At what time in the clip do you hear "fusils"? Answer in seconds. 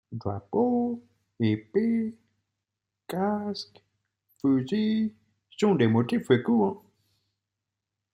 4.41-5.13